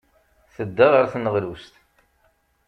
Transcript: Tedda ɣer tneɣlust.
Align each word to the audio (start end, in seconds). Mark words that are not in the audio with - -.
Tedda 0.55 0.87
ɣer 0.93 1.05
tneɣlust. 1.13 1.73